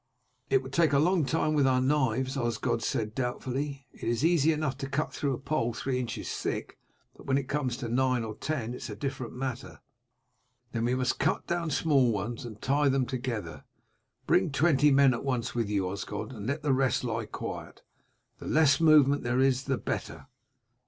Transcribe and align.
"It 0.49 0.63
would 0.63 0.73
take 0.73 0.93
a 0.93 0.97
long 0.97 1.25
time 1.25 1.53
with 1.53 1.67
our 1.67 1.79
knives," 1.79 2.35
Osgod 2.35 2.81
said 2.81 3.13
doubtfully. 3.13 3.85
"It 3.93 4.01
is 4.05 4.25
easy 4.25 4.51
enough 4.51 4.75
to 4.79 4.89
cut 4.89 5.13
through 5.13 5.35
a 5.35 5.37
pole 5.37 5.73
three 5.73 5.99
inches 5.99 6.27
thick, 6.33 6.79
but 7.15 7.27
when 7.27 7.37
it 7.37 7.47
comes 7.47 7.77
to 7.77 7.87
nine 7.87 8.23
or 8.23 8.33
ten 8.33 8.73
it 8.73 8.77
is 8.77 8.89
a 8.89 8.95
different 8.95 9.35
matter." 9.35 9.79
"Then 10.71 10.85
we 10.85 10.95
must 10.95 11.19
cut 11.19 11.45
down 11.45 11.69
small 11.69 12.11
ones 12.11 12.45
and 12.45 12.59
tie 12.59 12.89
them 12.89 13.05
together. 13.05 13.63
Bring 14.25 14.49
twenty 14.49 14.89
men 14.89 15.13
at 15.13 15.23
once 15.23 15.53
with 15.53 15.69
you, 15.69 15.87
Osgod, 15.87 16.33
let 16.33 16.63
the 16.63 16.73
rest 16.73 17.03
lie 17.03 17.27
quiet, 17.27 17.83
the 18.39 18.47
less 18.47 18.81
movement 18.81 19.21
there 19.21 19.39
is 19.39 19.65
the 19.65 19.77
better." 19.77 20.25